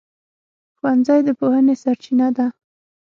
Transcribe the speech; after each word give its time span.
ښوونځی 0.77 1.19
د 1.27 1.29
پوهنې 1.39 1.75
سرچینه 1.83 2.27
ده. 2.37 2.47